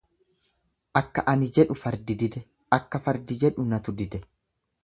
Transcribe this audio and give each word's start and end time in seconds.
Akka 1.01 1.25
ani 1.33 1.51
jedhu 1.59 1.77
fardi 1.83 2.17
dide 2.23 2.43
akka 2.81 3.03
fardi 3.09 3.41
jedhu 3.45 3.71
natu 3.75 3.99
dide. 4.01 4.27